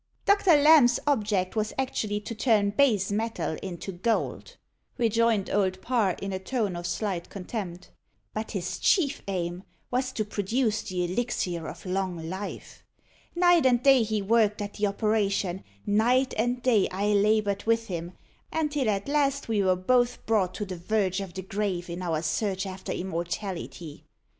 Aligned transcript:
"Doctor 0.25 0.55
Lamb's 0.55 0.99
object 1.05 1.55
was 1.55 1.73
actually 1.77 2.19
to 2.21 2.33
turn 2.33 2.71
base 2.71 3.11
metal 3.11 3.55
into 3.61 3.91
gold," 3.91 4.57
rejoined 4.97 5.51
Old 5.51 5.79
Parr, 5.79 6.15
in 6.19 6.33
a 6.33 6.39
tone 6.39 6.75
of 6.75 6.87
slight 6.87 7.29
contempt. 7.29 7.91
"But 8.33 8.49
his 8.49 8.79
chief 8.79 9.21
aim 9.27 9.61
was 9.91 10.11
to 10.13 10.25
produce 10.25 10.81
the 10.81 11.05
elixir 11.05 11.67
of 11.67 11.85
long 11.85 12.17
life. 12.27 12.83
Night 13.35 13.67
and 13.67 13.83
day 13.83 14.01
he 14.01 14.23
worked 14.23 14.59
at 14.59 14.73
the 14.73 14.87
operation; 14.87 15.63
night 15.85 16.33
and 16.35 16.63
day 16.63 16.87
I 16.89 17.09
laboured 17.13 17.65
with 17.65 17.85
him, 17.85 18.13
until 18.51 18.89
at 18.89 19.07
last 19.07 19.47
we 19.47 19.61
were 19.61 19.75
both 19.75 20.25
brought 20.25 20.55
to 20.55 20.65
the 20.65 20.77
verge 20.77 21.19
of 21.19 21.35
the 21.35 21.43
grave 21.43 21.91
in 21.91 22.01
our 22.01 22.23
search 22.23 22.65
after 22.65 22.91
immortality. 22.91 24.05